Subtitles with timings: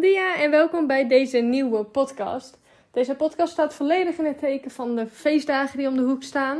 [0.00, 2.58] Dia en welkom bij deze nieuwe podcast.
[2.90, 6.58] Deze podcast staat volledig in het teken van de feestdagen die om de hoek staan,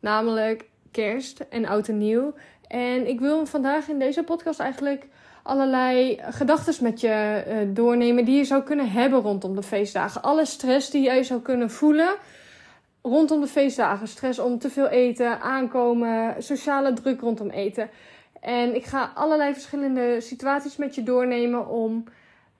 [0.00, 2.34] namelijk kerst en oud en nieuw.
[2.68, 5.06] En ik wil vandaag in deze podcast eigenlijk
[5.42, 10.22] allerlei gedachten met je uh, doornemen die je zou kunnen hebben rondom de feestdagen.
[10.22, 12.14] Alle stress die jij zou kunnen voelen
[13.02, 14.08] rondom de feestdagen.
[14.08, 17.90] Stress om te veel eten, aankomen, sociale druk rondom eten.
[18.40, 22.04] En ik ga allerlei verschillende situaties met je doornemen om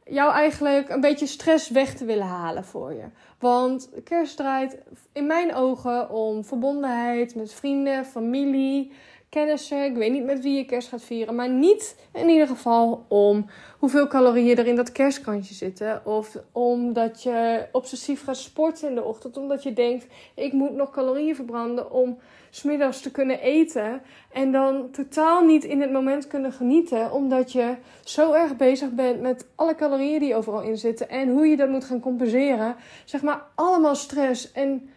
[0.04, 3.04] jou eigenlijk een beetje stress weg te willen halen voor je.
[3.38, 4.78] Want kerst draait
[5.12, 8.92] in mijn ogen om verbondenheid met vrienden, familie,
[9.32, 9.84] kennissen.
[9.84, 11.34] Ik weet niet met wie je kerst gaat vieren.
[11.34, 13.46] Maar niet in ieder geval om
[13.78, 16.06] hoeveel calorieën er in dat kerstkrantje zitten.
[16.06, 19.36] Of omdat je obsessief gaat sporten in de ochtend.
[19.36, 22.18] Omdat je denkt, ik moet nog calorieën verbranden om
[22.50, 24.02] smiddags te kunnen eten.
[24.32, 27.12] En dan totaal niet in het moment kunnen genieten.
[27.12, 27.74] Omdat je
[28.04, 31.08] zo erg bezig bent met alle calorieën die overal in zitten.
[31.08, 32.76] En hoe je dat moet gaan compenseren.
[33.04, 34.52] Zeg maar allemaal stress.
[34.52, 34.90] En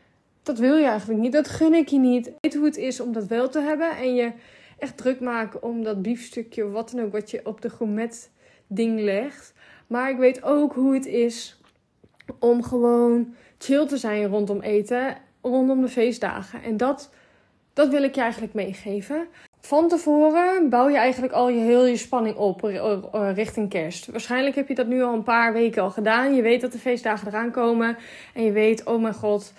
[0.45, 1.31] dat wil je eigenlijk niet.
[1.31, 2.31] Dat gun ik je niet.
[2.39, 3.97] Weet hoe het is om dat wel te hebben.
[3.97, 4.31] En je
[4.79, 8.31] echt druk maken om dat biefstukje wat dan ook wat je op de gourmet
[8.67, 9.53] ding legt.
[9.87, 11.59] Maar ik weet ook hoe het is
[12.39, 15.17] om gewoon chill te zijn rondom eten.
[15.41, 16.63] Rondom de feestdagen.
[16.63, 17.09] En dat,
[17.73, 19.27] dat wil ik je eigenlijk meegeven.
[19.59, 22.61] Van tevoren bouw je eigenlijk al je heel je spanning op
[23.33, 24.05] richting kerst.
[24.05, 26.35] Waarschijnlijk heb je dat nu al een paar weken al gedaan.
[26.35, 27.97] Je weet dat de feestdagen eraan komen.
[28.33, 29.53] En je weet, oh mijn god,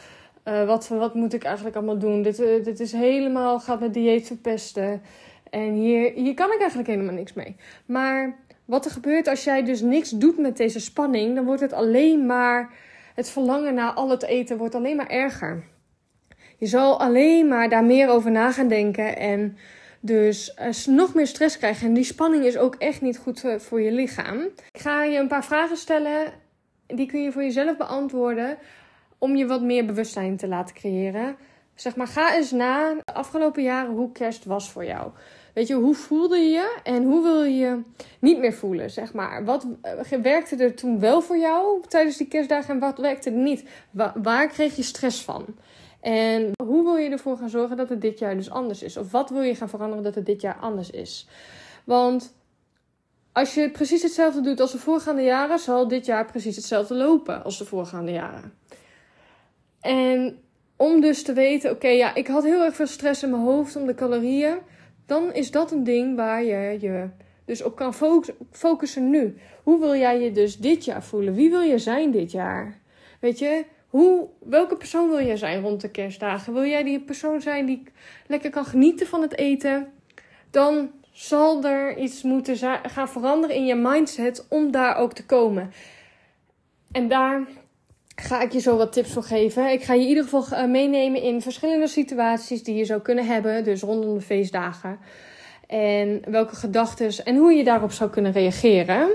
[0.48, 2.22] uh, wat, wat moet ik eigenlijk allemaal doen?
[2.22, 5.02] Dit, uh, dit is helemaal, gaat mijn dieet verpesten.
[5.50, 7.56] En hier, hier kan ik eigenlijk helemaal niks mee.
[7.86, 11.72] Maar wat er gebeurt als jij dus niks doet met deze spanning, dan wordt het
[11.72, 12.70] alleen maar,
[13.14, 15.64] het verlangen naar al het eten wordt alleen maar erger.
[16.58, 19.56] Je zal alleen maar daar meer over na gaan denken en
[20.00, 21.86] dus uh, nog meer stress krijgen.
[21.86, 24.38] En die spanning is ook echt niet goed voor je lichaam.
[24.72, 26.32] Ik ga je een paar vragen stellen,
[26.86, 28.58] die kun je voor jezelf beantwoorden
[29.18, 31.36] om je wat meer bewustzijn te laten creëren.
[31.74, 35.10] Zeg maar, ga eens na de afgelopen jaren hoe kerst was voor jou.
[35.54, 37.82] Weet je, hoe voelde je en hoe wil je
[38.20, 39.44] niet meer voelen, zeg maar.
[39.44, 39.66] Wat
[40.12, 43.64] uh, werkte er toen wel voor jou tijdens die kerstdagen en wat werkte er niet?
[44.22, 45.46] waar kreeg je stress van?
[46.00, 48.96] En hoe wil je ervoor gaan zorgen dat het dit jaar dus anders is?
[48.96, 51.28] Of wat wil je gaan veranderen dat het dit jaar anders is?
[51.84, 52.34] Want
[53.32, 57.44] als je precies hetzelfde doet als de voorgaande jaren, zal dit jaar precies hetzelfde lopen
[57.44, 58.52] als de voorgaande jaren.
[59.86, 60.38] En
[60.76, 63.76] om dus te weten, oké, ja, ik had heel erg veel stress in mijn hoofd
[63.76, 64.58] om de calorieën.
[65.06, 67.08] Dan is dat een ding waar je je
[67.44, 67.94] dus op kan
[68.50, 69.36] focussen nu.
[69.62, 71.34] Hoe wil jij je dus dit jaar voelen?
[71.34, 72.78] Wie wil je zijn dit jaar?
[73.20, 76.52] Weet je, hoe, welke persoon wil jij zijn rond de kerstdagen?
[76.52, 77.82] Wil jij die persoon zijn die
[78.26, 79.92] lekker kan genieten van het eten?
[80.50, 85.70] Dan zal er iets moeten gaan veranderen in je mindset om daar ook te komen.
[86.92, 87.46] En daar
[88.20, 89.72] ga ik je zo wat tips voor geven.
[89.72, 93.26] Ik ga je in ieder geval eh, meenemen in verschillende situaties die je zou kunnen
[93.26, 94.98] hebben, dus rondom de feestdagen.
[95.66, 99.08] En welke gedachten en hoe je daarop zou kunnen reageren.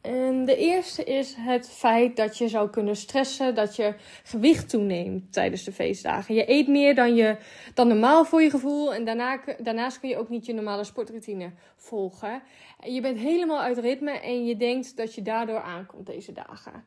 [0.00, 5.32] En de eerste is het feit dat je zou kunnen stressen, dat je gewicht toeneemt
[5.32, 6.34] tijdens de feestdagen.
[6.34, 7.36] Je eet meer dan, je,
[7.74, 11.50] dan normaal voor je gevoel en daarna, daarnaast kun je ook niet je normale sportroutine
[11.76, 12.42] volgen.
[12.84, 16.84] Je bent helemaal uit ritme en je denkt dat je daardoor aankomt deze dagen.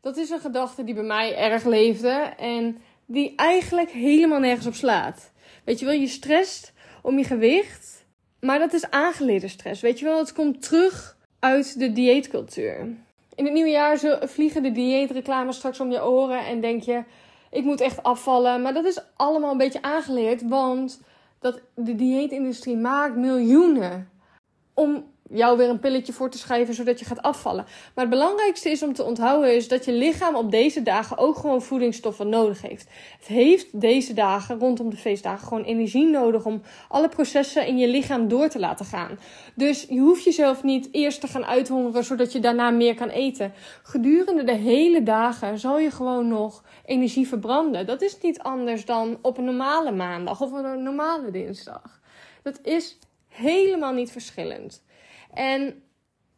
[0.00, 4.74] Dat is een gedachte die bij mij erg leefde en die eigenlijk helemaal nergens op
[4.74, 5.32] slaat.
[5.64, 6.72] Weet je wel, je stresst
[7.02, 8.04] om je gewicht,
[8.40, 9.80] maar dat is aangeleerde stress.
[9.80, 12.78] Weet je wel, het komt terug uit de dieetcultuur.
[13.34, 17.02] In het nieuwe jaar vliegen de dieetreclames straks om je oren en denk je,
[17.50, 18.62] ik moet echt afvallen.
[18.62, 21.00] Maar dat is allemaal een beetje aangeleerd, want
[21.40, 24.10] dat de dieetindustrie maakt miljoenen
[24.74, 27.64] om jou weer een pilletje voor te schrijven zodat je gaat afvallen.
[27.94, 31.36] Maar het belangrijkste is om te onthouden is dat je lichaam op deze dagen ook
[31.36, 32.88] gewoon voedingsstoffen nodig heeft.
[33.18, 37.88] Het heeft deze dagen rondom de feestdagen gewoon energie nodig om alle processen in je
[37.88, 39.18] lichaam door te laten gaan.
[39.54, 43.52] Dus je hoeft jezelf niet eerst te gaan uithongeren zodat je daarna meer kan eten.
[43.82, 47.86] Gedurende de hele dagen zal je gewoon nog energie verbranden.
[47.86, 52.00] Dat is niet anders dan op een normale maandag of een normale dinsdag.
[52.42, 52.98] Dat is
[53.28, 54.82] helemaal niet verschillend.
[55.38, 55.82] En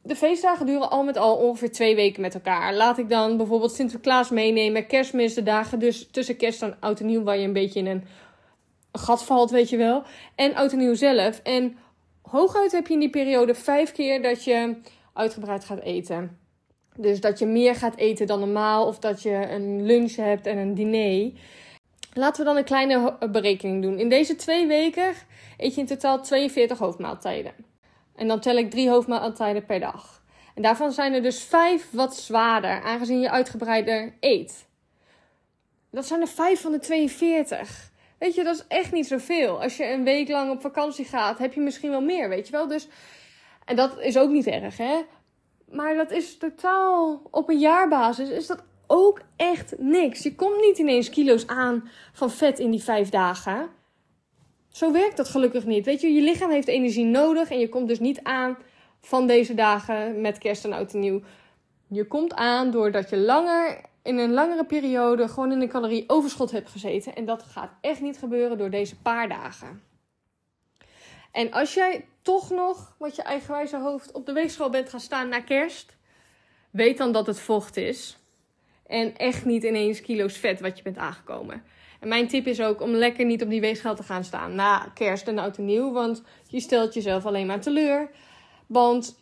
[0.02, 2.74] de feestdagen duren al met al ongeveer twee weken met elkaar.
[2.74, 7.06] Laat ik dan bijvoorbeeld Sinterklaas meenemen, kerstmis, de dagen dus tussen kerst en oud en
[7.06, 8.04] nieuw, waar je een beetje in een
[8.92, 10.02] gat valt, weet je wel.
[10.34, 11.40] En oud en nieuw zelf.
[11.42, 11.76] En
[12.22, 14.76] hooguit heb je in die periode vijf keer dat je
[15.12, 16.38] uitgebreid gaat eten.
[16.96, 20.58] Dus dat je meer gaat eten dan normaal, of dat je een lunch hebt en
[20.58, 21.32] een diner.
[22.12, 23.98] Laten we dan een kleine berekening doen.
[23.98, 25.12] In deze twee weken
[25.56, 27.68] eet je in totaal 42 hoofdmaaltijden.
[28.20, 30.22] En dan tel ik drie hoofdmaaltijden per dag.
[30.54, 34.68] En daarvan zijn er dus vijf wat zwaarder, aangezien je uitgebreider eet.
[35.90, 37.90] Dat zijn er vijf van de 42.
[38.18, 39.62] Weet je, dat is echt niet zoveel.
[39.62, 42.52] Als je een week lang op vakantie gaat, heb je misschien wel meer, weet je
[42.52, 42.66] wel.
[42.66, 42.88] Dus,
[43.64, 45.02] en dat is ook niet erg, hè.
[45.70, 50.22] Maar dat is totaal op een jaarbasis is dat ook echt niks.
[50.22, 53.68] Je komt niet ineens kilo's aan van vet in die vijf dagen.
[54.70, 55.84] Zo werkt dat gelukkig niet.
[55.84, 58.58] Weet je, je lichaam heeft energie nodig en je komt dus niet aan
[59.00, 61.20] van deze dagen met kerst en oud en nieuw.
[61.86, 66.68] Je komt aan doordat je langer in een langere periode gewoon in een calorieoverschot hebt
[66.68, 67.14] gezeten.
[67.14, 69.82] En dat gaat echt niet gebeuren door deze paar dagen.
[71.32, 75.28] En als jij toch nog wat je eigenwijze hoofd op de weegschaal bent gaan staan
[75.28, 75.96] na kerst,
[76.70, 78.18] weet dan dat het vocht is.
[78.86, 81.62] En echt niet ineens kilo's vet wat je bent aangekomen.
[82.00, 84.90] En mijn tip is ook om lekker niet op die weegschaal te gaan staan na
[84.94, 85.92] kerst en oud en nieuw.
[85.92, 88.10] Want je stelt jezelf alleen maar teleur.
[88.66, 89.18] Want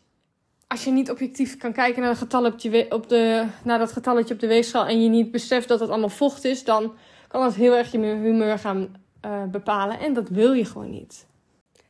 [0.67, 4.47] als je niet objectief kan kijken naar, de op de, naar dat getalletje op de
[4.47, 6.95] weegschaal en je niet beseft dat het allemaal vocht is, dan
[7.29, 9.99] kan dat heel erg je humeur gaan uh, bepalen.
[9.99, 11.27] En dat wil je gewoon niet.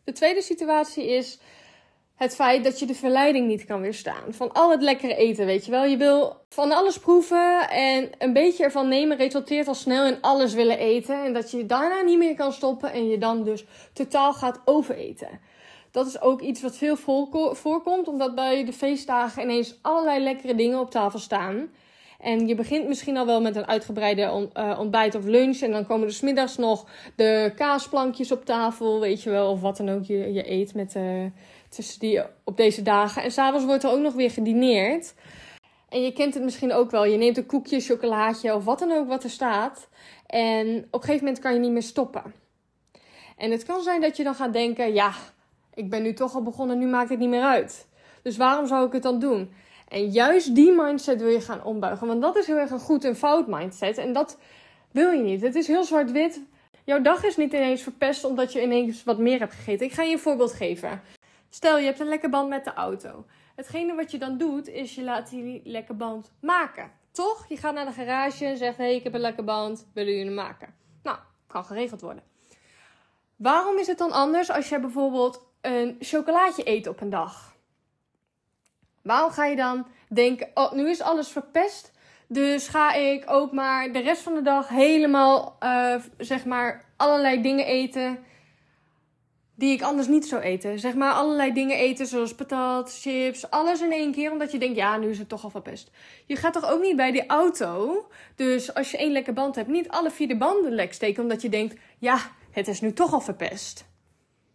[0.04, 1.38] De tweede situatie is
[2.18, 4.22] het feit dat je de verleiding niet kan weerstaan.
[4.32, 5.84] Van al het lekkere eten, weet je wel.
[5.84, 10.54] Je wil van alles proeven en een beetje ervan nemen resulteert al snel in alles
[10.54, 11.24] willen eten.
[11.24, 15.40] En dat je daarna niet meer kan stoppen en je dan dus totaal gaat overeten.
[15.90, 16.96] Dat is ook iets wat veel
[17.52, 21.70] voorkomt, omdat bij de feestdagen ineens allerlei lekkere dingen op tafel staan.
[22.18, 25.60] En je begint misschien al wel met een uitgebreide eh, ontbijt of lunch.
[25.60, 26.86] En dan komen er smiddags nog
[27.16, 29.50] de kaasplankjes op tafel, weet je wel.
[29.50, 31.24] Of wat dan ook je, je eet met, uh,
[31.68, 33.22] tussen die, op deze dagen.
[33.22, 35.14] En s'avonds wordt er ook nog weer gedineerd.
[35.88, 37.04] En je kent het misschien ook wel.
[37.04, 39.88] Je neemt een koekje, chocolaatje of wat dan ook wat er staat.
[40.26, 42.34] En op een gegeven moment kan je niet meer stoppen.
[43.36, 45.12] En het kan zijn dat je dan gaat denken: ja,
[45.74, 47.86] ik ben nu toch al begonnen, nu maakt het niet meer uit.
[48.22, 49.52] Dus waarom zou ik het dan doen?
[49.88, 52.06] En juist die mindset wil je gaan ombuigen.
[52.06, 53.98] Want dat is heel erg een goed en fout mindset.
[53.98, 54.38] En dat
[54.90, 55.40] wil je niet.
[55.40, 56.40] Het is heel zwart-wit.
[56.84, 59.86] Jouw dag is niet ineens verpest omdat je ineens wat meer hebt gegeten.
[59.86, 61.02] Ik ga je een voorbeeld geven.
[61.50, 63.24] Stel, je hebt een lekke band met de auto.
[63.54, 66.90] Hetgene wat je dan doet, is je laat die lekke band maken.
[67.10, 67.46] Toch?
[67.48, 69.86] Je gaat naar de garage en zegt: Hé, ik heb een lekke band.
[69.92, 70.74] Willen jullie hem maken?
[71.02, 72.22] Nou, kan geregeld worden.
[73.36, 77.56] Waarom is het dan anders als je bijvoorbeeld een chocolaatje eet op een dag?
[79.02, 81.92] Waarom ga je dan denken: Oh, nu is alles verpest.
[82.26, 87.42] Dus ga ik ook maar de rest van de dag helemaal, uh, zeg maar, allerlei
[87.42, 88.24] dingen eten
[89.58, 90.78] die ik anders niet zou eten.
[90.78, 94.32] Zeg maar allerlei dingen eten zoals patat, chips, alles in één keer.
[94.32, 95.90] Omdat je denkt, ja, nu is het toch al verpest.
[96.26, 98.06] Je gaat toch ook niet bij die auto,
[98.36, 101.22] dus als je één lekker band hebt, niet alle vier de banden lek steken.
[101.22, 102.18] Omdat je denkt, ja,
[102.50, 103.84] het is nu toch al verpest.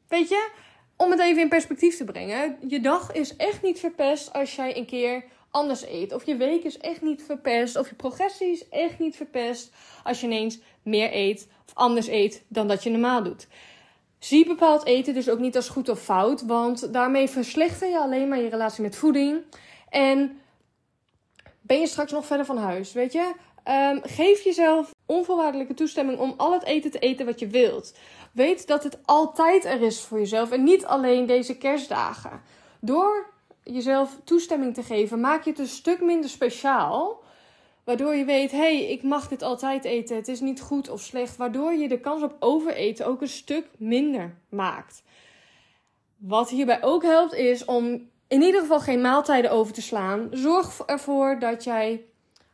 [0.07, 0.49] Weet je,
[0.97, 2.57] om het even in perspectief te brengen.
[2.67, 6.13] Je dag is echt niet verpest als jij een keer anders eet.
[6.13, 7.75] Of je week is echt niet verpest.
[7.75, 9.71] Of je progressie is echt niet verpest
[10.03, 13.47] als je ineens meer eet of anders eet dan dat je normaal doet.
[14.23, 18.27] Zie bepaald eten dus ook niet als goed of fout, want daarmee verslechter je alleen
[18.27, 19.41] maar je relatie met voeding.
[19.89, 20.41] En
[21.61, 23.33] ben je straks nog verder van huis, weet je?
[23.69, 27.95] Um, geef jezelf onvoorwaardelijke toestemming om al het eten te eten wat je wilt.
[28.31, 32.41] Weet dat het altijd er is voor jezelf en niet alleen deze kerstdagen.
[32.79, 33.29] Door
[33.63, 37.22] jezelf toestemming te geven, maak je het een stuk minder speciaal.
[37.83, 40.15] Waardoor je weet, hé, hey, ik mag dit altijd eten.
[40.15, 41.37] Het is niet goed of slecht.
[41.37, 45.03] Waardoor je de kans op overeten ook een stuk minder maakt.
[46.17, 50.27] Wat hierbij ook helpt, is om in ieder geval geen maaltijden over te slaan.
[50.31, 52.05] Zorg ervoor dat jij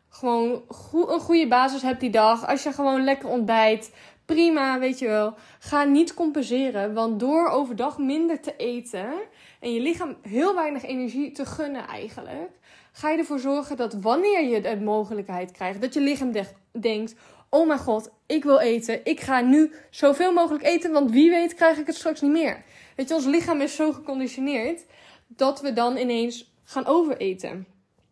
[0.10, 2.48] gewoon een goede basis hebt die dag.
[2.48, 3.92] Als je gewoon lekker ontbijt,
[4.26, 5.34] prima, weet je wel.
[5.60, 9.14] Ga niet compenseren, want door overdag minder te eten
[9.60, 12.60] en je lichaam heel weinig energie te gunnen eigenlijk,
[13.00, 16.32] ga je ervoor zorgen dat wanneer je de mogelijkheid krijgt, dat je lichaam
[16.72, 17.16] denkt:
[17.50, 19.06] Oh mijn god, ik wil eten.
[19.06, 22.64] Ik ga nu zoveel mogelijk eten, want wie weet krijg ik het straks niet meer.
[22.96, 24.86] Weet je, ons lichaam is zo geconditioneerd
[25.28, 27.68] dat we dan ineens gaan overeten.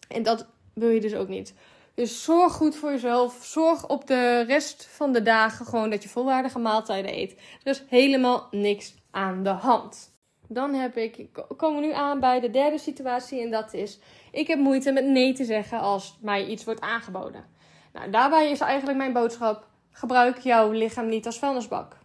[0.08, 1.54] En dat wil je dus ook niet.
[1.94, 3.46] Dus zorg goed voor jezelf.
[3.46, 7.32] Zorg op de rest van de dagen gewoon dat je volwaardige maaltijden eet.
[7.64, 10.16] Er is helemaal niks aan de hand.
[10.48, 11.26] Dan heb ik,
[11.58, 14.00] komen we nu aan bij de derde situatie en dat is,
[14.38, 17.46] ik heb moeite met nee te zeggen als mij iets wordt aangeboden.
[17.94, 21.98] Nou, daarbij is eigenlijk mijn boodschap, gebruik jouw lichaam niet als vuilnisbak.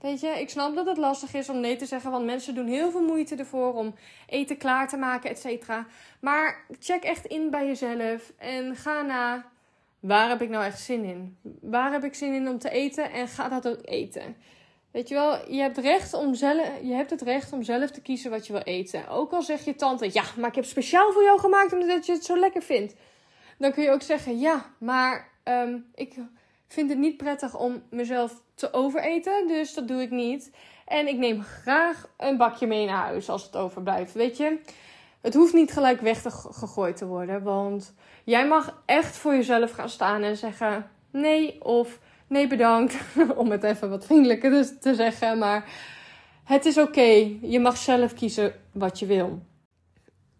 [0.00, 2.66] Weet je, ik snap dat het lastig is om nee te zeggen, want mensen doen
[2.66, 3.94] heel veel moeite ervoor om
[4.26, 5.86] eten klaar te maken, et cetera.
[6.20, 9.44] Maar check echt in bij jezelf en ga na,
[10.00, 11.36] waar heb ik nou echt zin in?
[11.60, 14.36] Waar heb ik zin in om te eten en ga dat ook eten?
[14.96, 18.00] Weet je wel, je hebt, recht om zelf, je hebt het recht om zelf te
[18.00, 19.08] kiezen wat je wil eten.
[19.08, 22.12] Ook al zegt je tante, ja, maar ik heb speciaal voor jou gemaakt omdat je
[22.12, 22.94] het zo lekker vindt.
[23.58, 26.14] Dan kun je ook zeggen, ja, maar um, ik
[26.68, 30.50] vind het niet prettig om mezelf te overeten, dus dat doe ik niet.
[30.86, 34.12] En ik neem graag een bakje mee naar huis als het overblijft.
[34.12, 34.60] Weet je,
[35.20, 39.70] het hoeft niet gelijk weg te gegooid te worden, want jij mag echt voor jezelf
[39.70, 42.96] gaan staan en zeggen nee of nee bedankt,
[43.36, 45.70] om het even wat vriendelijker te zeggen, maar
[46.44, 47.36] het is oké.
[47.40, 49.42] Je mag zelf kiezen wat je wil.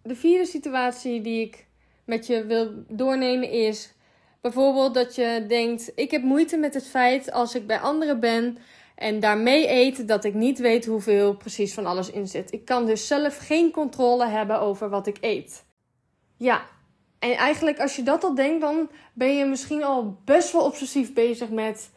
[0.02, 1.66] De vierde situatie die ik
[2.05, 3.95] met je wil doornemen is
[4.40, 8.59] bijvoorbeeld dat je denkt: ik heb moeite met het feit als ik bij anderen ben
[8.95, 12.52] en daarmee eet dat ik niet weet hoeveel precies van alles in zit.
[12.52, 15.64] Ik kan dus zelf geen controle hebben over wat ik eet.
[16.37, 16.66] Ja,
[17.18, 21.12] en eigenlijk als je dat al denkt, dan ben je misschien al best wel obsessief
[21.12, 21.90] bezig met,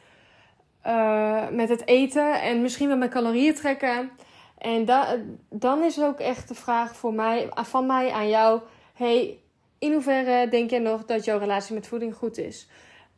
[0.88, 4.11] uh, met het eten en misschien wel met calorieën trekken.
[4.57, 5.17] En da
[5.49, 8.61] dan is ook echt de vraag voor mij, van mij aan jou:
[8.93, 9.39] hey,
[9.79, 12.67] in hoeverre denk je nog dat jouw relatie met voeding goed is?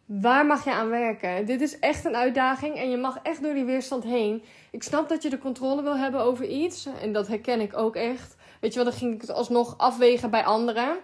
[0.05, 1.46] Waar mag je aan werken?
[1.46, 4.43] Dit is echt een uitdaging en je mag echt door die weerstand heen.
[4.72, 7.96] Ik snap dat je de controle wil hebben over iets en dat herken ik ook
[7.96, 8.36] echt.
[8.60, 10.98] Weet je wel, dan ging ik het alsnog afwegen bij anderen.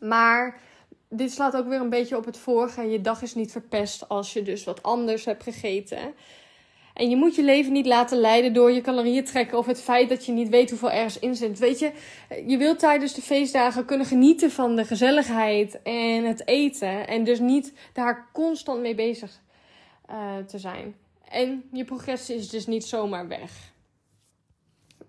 [0.00, 0.60] Maar
[1.08, 2.82] dit slaat ook weer een beetje op het vorige.
[2.82, 6.14] Je dag is niet verpest als je dus wat anders hebt gegeten.
[6.94, 10.08] En je moet je leven niet laten leiden door je calorieën trekken of het feit
[10.08, 11.58] dat je niet weet hoeveel ergens in zit.
[11.58, 11.92] Weet je,
[12.46, 17.06] je wilt tijdens de feestdagen kunnen genieten van de gezelligheid en het eten.
[17.06, 19.40] En dus niet daar constant mee bezig
[20.10, 20.94] uh, te zijn.
[21.28, 23.72] En je progressie is dus niet zomaar weg.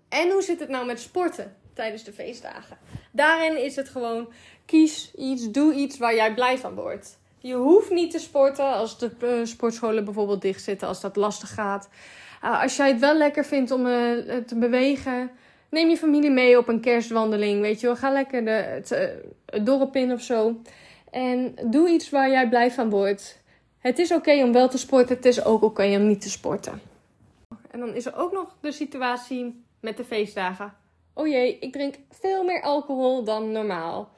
[0.08, 2.78] En hoe zit het nou met sporten tijdens de feestdagen?
[3.12, 4.28] Daarin is het gewoon
[4.66, 7.18] kies iets, doe iets waar jij blij van wordt.
[7.38, 11.54] Je hoeft niet te sporten als de uh, sportscholen bijvoorbeeld dicht zitten, als dat lastig
[11.54, 11.88] gaat.
[12.44, 15.30] Uh, als jij het wel lekker vindt om uh, te bewegen,
[15.70, 17.60] neem je familie mee op een kerstwandeling.
[17.60, 18.88] Weet je wel, ga lekker de, het,
[19.46, 20.60] het dorp in of zo.
[21.10, 23.42] En doe iets waar jij blij van wordt.
[23.78, 26.80] Het is oké om wel te sporten, het is ook oké om niet te sporten.
[27.70, 30.74] En dan is er ook nog de situatie met de feestdagen.
[31.20, 34.08] Oh jee, ik drink veel meer alcohol dan normaal.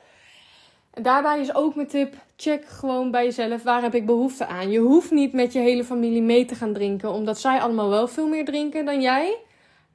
[0.95, 4.71] En daarbij is ook mijn tip: check gewoon bij jezelf waar heb ik behoefte aan.
[4.71, 8.09] Je hoeft niet met je hele familie mee te gaan drinken, omdat zij allemaal wel
[8.09, 9.37] veel meer drinken dan jij.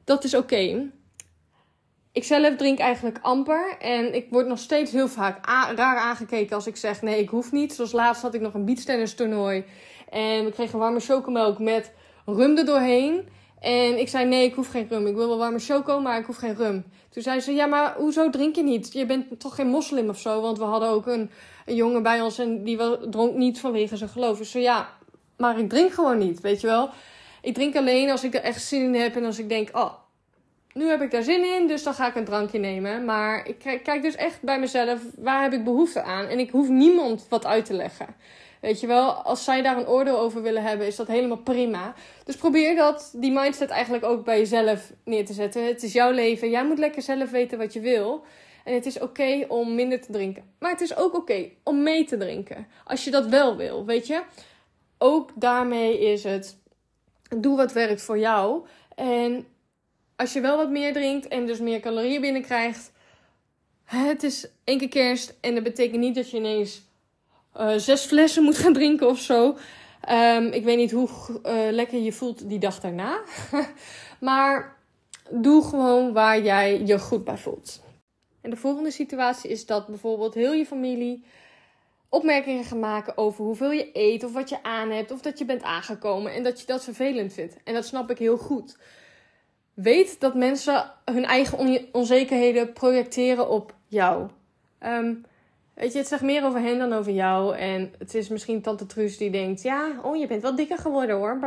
[0.03, 0.91] Dat is oké.
[2.11, 5.45] Ik zelf drink eigenlijk amper en ik word nog steeds heel vaak
[5.75, 7.73] raar aangekeken als ik zeg nee, ik hoef niet.
[7.73, 9.65] Zoals laatst had ik nog een beachtennis toernooi
[10.09, 11.91] en we kregen warme chocomelk met
[12.25, 13.27] rum er doorheen.
[13.59, 15.07] En ik zei, nee, ik hoef geen rum.
[15.07, 16.85] Ik wil wel warme choco, maar ik hoef geen rum.
[17.09, 18.93] Toen zei ze, ja, maar hoezo drink je niet?
[18.93, 20.41] Je bent toch geen moslim of zo?
[20.41, 21.29] Want we hadden ook een,
[21.65, 22.77] een jongen bij ons en die
[23.09, 24.37] dronk niet vanwege zijn geloof.
[24.37, 24.89] Dus zo, ja,
[25.37, 26.89] maar ik drink gewoon niet, weet je wel?
[27.41, 29.93] Ik drink alleen als ik er echt zin in heb en als ik denk, oh,
[30.73, 33.05] nu heb ik daar zin in, dus dan ga ik een drankje nemen.
[33.05, 36.25] Maar ik kijk dus echt bij mezelf, waar heb ik behoefte aan?
[36.25, 38.07] En ik hoef niemand wat uit te leggen.
[38.61, 41.93] Weet je wel, als zij daar een oordeel over willen hebben, is dat helemaal prima.
[42.23, 45.65] Dus probeer dat, die mindset eigenlijk ook bij jezelf neer te zetten.
[45.65, 46.49] Het is jouw leven.
[46.49, 48.23] Jij moet lekker zelf weten wat je wil.
[48.63, 50.43] En het is oké om minder te drinken.
[50.59, 52.67] Maar het is ook oké om mee te drinken.
[52.83, 54.23] Als je dat wel wil, weet je.
[54.97, 56.57] Ook daarmee is het,
[57.37, 58.65] doe wat werkt voor jou.
[58.95, 59.47] En
[60.15, 62.91] als je wel wat meer drinkt en dus meer calorieën binnenkrijgt.
[63.83, 66.81] Het is één keer kerst en dat betekent niet dat je ineens
[67.59, 69.57] uh, zes flessen moet gaan drinken of zo.
[70.09, 71.09] Um, ik weet niet hoe
[71.43, 73.21] uh, lekker je voelt die dag daarna.
[74.19, 74.77] maar
[75.29, 77.81] doe gewoon waar jij je goed bij voelt.
[78.41, 81.25] En de volgende situatie is dat bijvoorbeeld heel je familie
[82.09, 85.45] opmerkingen gaan maken over hoeveel je eet of wat je aan hebt of dat je
[85.45, 87.57] bent aangekomen en dat je dat vervelend vindt.
[87.63, 88.77] En dat snap ik heel goed.
[89.73, 94.29] Weet dat mensen hun eigen onzekerheden projecteren op jou.
[94.83, 95.25] Um,
[95.77, 97.55] Weet je, het zegt meer over hen dan over jou.
[97.55, 99.61] En het is misschien tante Truus die denkt...
[99.61, 101.39] Ja, oh, je bent wel dikker geworden hoor.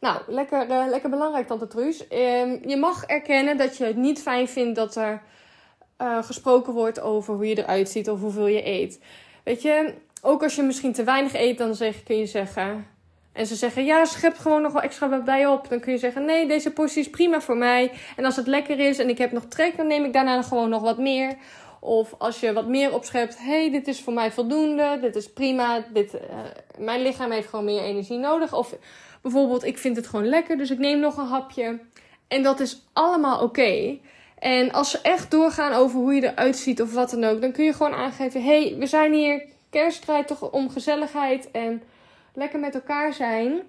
[0.00, 2.02] Nou, lekker, uh, lekker belangrijk tante Truus.
[2.02, 2.08] Uh,
[2.62, 5.22] je mag erkennen dat je het niet fijn vindt dat er
[6.02, 9.00] uh, gesproken wordt over hoe je eruit ziet of hoeveel je eet.
[9.44, 12.86] Weet je, ook als je misschien te weinig eet, dan zeg, kun je zeggen...
[13.32, 15.68] En ze zeggen, ja, schep gewoon nog wel extra wat bij op.
[15.68, 17.92] Dan kun je zeggen, nee, deze portie is prima voor mij.
[18.16, 20.68] En als het lekker is en ik heb nog trek, dan neem ik daarna gewoon
[20.68, 21.36] nog wat meer.
[21.80, 25.86] Of als je wat meer opschept, hey, dit is voor mij voldoende, dit is prima,
[25.92, 26.20] dit, uh,
[26.78, 28.54] mijn lichaam heeft gewoon meer energie nodig.
[28.54, 28.74] Of
[29.22, 31.78] bijvoorbeeld, ik vind het gewoon lekker, dus ik neem nog een hapje.
[32.28, 33.98] En dat is allemaal oké.
[34.38, 37.52] En als ze echt doorgaan over hoe je eruit ziet of wat dan ook, dan
[37.52, 41.82] kun je gewoon aangeven: hey, we zijn hier kerststrijd toch om gezelligheid en
[42.34, 43.62] lekker met elkaar zijn.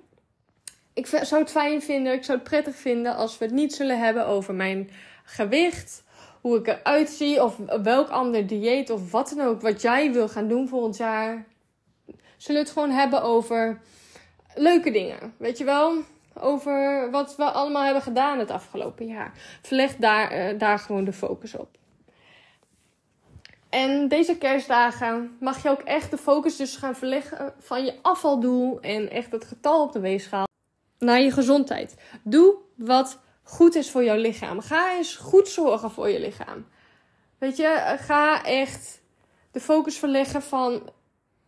[0.94, 4.00] ik zou het fijn vinden, ik zou het prettig vinden als we het niet zullen
[4.00, 4.90] hebben over mijn
[5.24, 6.04] gewicht,
[6.48, 10.30] hoe ik eruit zie of welk ander dieet of wat dan ook wat jij wil
[10.30, 11.46] gaan doen volgend jaar.
[12.38, 13.82] Zullen we het gewoon hebben over
[14.56, 15.94] leuke dingen, weet je wel?
[16.34, 19.32] Over wat we allemaal hebben gedaan het afgelopen jaar.
[19.62, 21.78] Verleg daar, uh, daar gewoon de focus op.
[23.70, 28.80] En deze kerstdagen mag je ook echt de focus dus gaan verleggen van je afvaldoel
[28.82, 30.48] en echt het getal op de weegschaal
[31.00, 31.96] naar je gezondheid.
[32.24, 34.62] Doe wat goed is voor jouw lichaam.
[34.62, 36.66] Ga eens goed zorgen voor je lichaam.
[37.38, 39.02] Weet je, ga echt
[39.52, 40.90] de focus verleggen van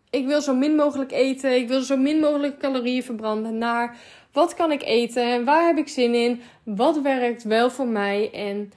[0.10, 3.98] ik wil zo min mogelijk eten, ik wil zo min mogelijk calorieën verbranden naar
[4.32, 8.32] wat kan ik eten en waar heb ik zin in, wat werkt wel voor mij
[8.34, 8.72] en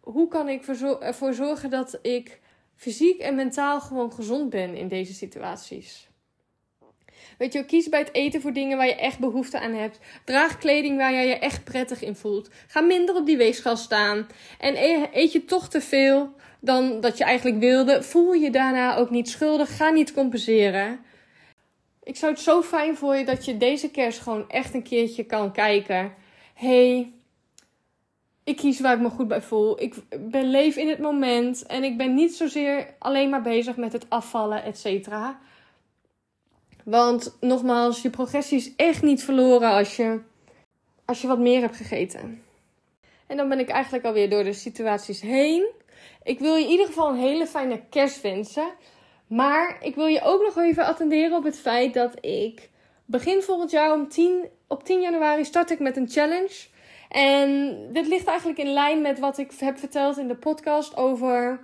[0.00, 0.66] hoe kan ik
[1.00, 2.40] ervoor zorgen dat ik
[2.76, 6.09] fysiek en mentaal gewoon gezond ben in deze situaties.
[7.40, 9.98] Weet je, kies bij het eten voor dingen waar je echt behoefte aan hebt.
[10.24, 12.50] Draag kleding waar jij je echt prettig in voelt.
[12.66, 14.26] Ga minder op die weegschaal staan.
[14.58, 18.96] En e-, eet je toch te veel dan dat je eigenlijk wilde, voel je daarna
[18.96, 19.76] ook niet schuldig.
[19.76, 21.00] Ga niet compenseren.
[22.02, 25.24] Ik zou het zo fijn voor je dat je deze kerst gewoon echt een keertje
[25.24, 26.14] kan kijken.
[26.54, 27.12] hey,
[28.44, 29.82] ik kies waar ik me goed bij voel.
[29.82, 33.92] Ik ben leef in het moment en ik ben niet zozeer alleen maar bezig met
[33.92, 35.40] het afvallen, et cetera.
[36.84, 40.20] Want nogmaals, je progressie is echt niet verloren als je,
[41.04, 42.42] als je wat meer hebt gegeten.
[43.26, 45.68] En dan ben ik eigenlijk alweer door de situaties heen.
[46.22, 48.72] Ik wil je in ieder geval een hele fijne kerst wensen.
[49.26, 52.70] Maar ik wil je ook nog even attenderen op het feit dat ik
[53.04, 56.66] begin volgend jaar om 10, op 10 januari start ik met een challenge.
[57.08, 61.60] En dit ligt eigenlijk in lijn met wat ik heb verteld in de podcast over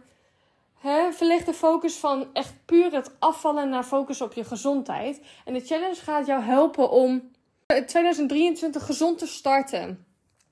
[0.78, 5.20] hè, verleg de focus van echt puur het afvallen naar focus op je gezondheid.
[5.44, 7.30] En de challenge gaat jou helpen om
[7.86, 10.06] 2023 gezond te starten.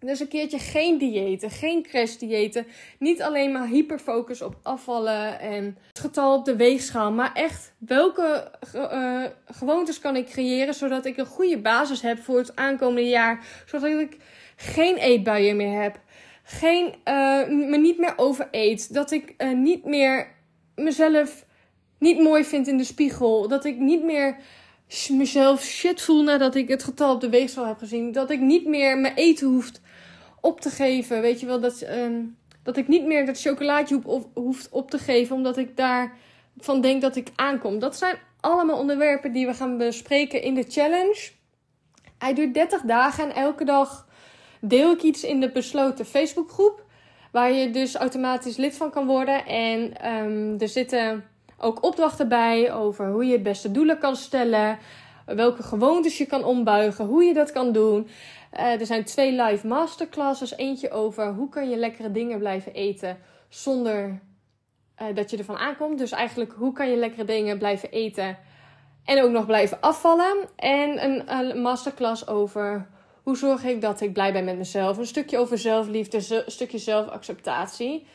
[0.04, 2.66] Dus een keertje geen diëten, geen crashdiëten.
[2.98, 7.12] Niet alleen maar hyperfocus op afvallen en het getal op de weegschaal.
[7.12, 12.38] Maar echt welke uh, gewoontes kan ik creëren zodat ik een goede basis heb voor
[12.38, 13.46] het aankomende jaar.
[13.66, 14.16] Zodat ik
[14.56, 16.00] geen eetbuien meer heb.
[16.46, 18.94] Geen, uh, me niet meer overeet.
[18.94, 20.28] Dat ik uh, niet meer
[20.74, 21.44] mezelf
[21.98, 23.48] niet mooi vind in de spiegel.
[23.48, 24.36] Dat ik niet meer
[25.08, 28.12] mezelf shit voel nadat ik het getal op de weegschaal heb gezien.
[28.12, 29.80] Dat ik niet meer mijn eten hoeft
[30.40, 31.20] op te geven.
[31.20, 32.18] Weet je wel, dat, uh,
[32.62, 35.36] dat ik niet meer dat chocolaatje hoef, hoeft op te geven.
[35.36, 37.78] Omdat ik daarvan denk dat ik aankom.
[37.78, 41.30] Dat zijn allemaal onderwerpen die we gaan bespreken in de challenge.
[42.18, 44.06] Hij duurt 30 dagen en elke dag
[44.68, 46.82] deel ik iets in de besloten Facebookgroep.
[47.32, 49.46] Waar je dus automatisch lid van kan worden.
[49.46, 51.24] En um, er zitten
[51.58, 54.78] ook opdrachten bij over hoe je het beste doelen kan stellen.
[55.26, 57.06] Welke gewoontes je kan ombuigen.
[57.06, 58.08] Hoe je dat kan doen.
[58.58, 60.56] Uh, er zijn twee live masterclasses.
[60.56, 64.20] Eentje over hoe kan je lekkere dingen blijven eten zonder
[65.02, 65.98] uh, dat je ervan aankomt.
[65.98, 68.38] Dus eigenlijk hoe kan je lekkere dingen blijven eten
[69.04, 70.36] en ook nog blijven afvallen.
[70.56, 72.86] En een masterclass over
[73.24, 74.98] hoe zorg ik dat ik blij ben met mezelf?
[74.98, 78.06] Een stukje over zelfliefde, een stukje zelfacceptatie.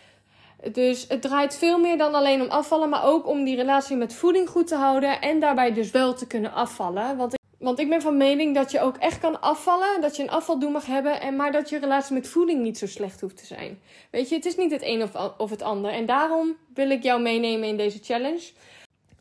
[0.71, 4.13] Dus het draait veel meer dan alleen om afvallen, maar ook om die relatie met
[4.13, 7.17] voeding goed te houden en daarbij dus wel te kunnen afvallen.
[7.17, 10.23] Want ik, want ik ben van mening dat je ook echt kan afvallen, dat je
[10.23, 13.37] een afvaldoel mag hebben, en maar dat je relatie met voeding niet zo slecht hoeft
[13.37, 13.79] te zijn.
[14.11, 15.91] Weet je, het is niet het een of, of het ander.
[15.91, 18.51] En daarom wil ik jou meenemen in deze challenge.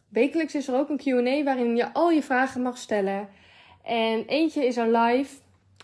[0.08, 3.28] Wekelijks is er ook een QA waarin je al je vragen mag stellen.
[3.84, 5.34] En eentje is er live.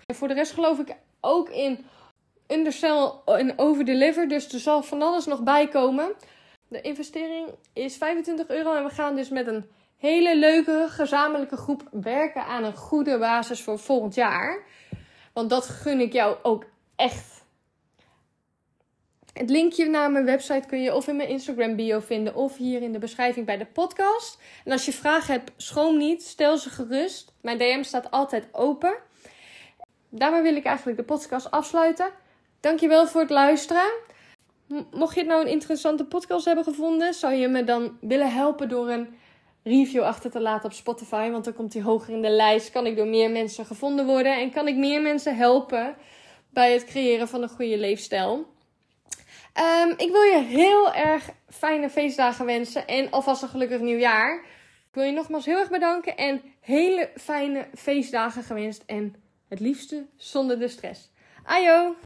[0.07, 1.87] En voor de rest geloof ik ook in
[2.49, 4.29] undersell en overdeliver.
[4.29, 6.13] Dus er zal van alles nog bij komen.
[6.69, 8.75] De investering is 25 euro.
[8.75, 13.63] En we gaan dus met een hele leuke gezamenlijke groep werken aan een goede basis
[13.63, 14.63] voor volgend jaar.
[15.33, 16.65] Want dat gun ik jou ook
[16.97, 17.33] echt.
[19.33, 22.83] Het linkje naar mijn website kun je of in mijn Instagram bio vinden of hier
[22.83, 24.41] in de beschrijving bij de podcast.
[24.65, 27.33] En als je vragen hebt, schroom niet, stel ze gerust.
[27.41, 28.97] Mijn DM staat altijd open
[30.18, 32.11] daarmee wil ik eigenlijk de podcast afsluiten.
[32.61, 33.92] Dankjewel voor het luisteren.
[34.90, 38.88] Mocht je nou een interessante podcast hebben gevonden, zou je me dan willen helpen door
[38.88, 39.18] een
[39.64, 41.31] review achter te laten op Spotify.
[41.31, 42.70] Want dan komt hij hoger in de lijst.
[42.70, 44.37] Kan ik door meer mensen gevonden worden.
[44.40, 45.96] En kan ik meer mensen helpen
[46.50, 48.53] bij het creëren van een goede leefstijl.
[49.59, 52.87] Um, ik wil je heel erg fijne feestdagen wensen.
[52.87, 54.35] En alvast een gelukkig nieuwjaar.
[54.88, 56.16] Ik wil je nogmaals heel erg bedanken.
[56.16, 58.83] En hele fijne feestdagen gewenst.
[58.87, 59.24] En
[59.55, 61.11] het liefste zonder de stress.
[61.45, 61.97] Ajo!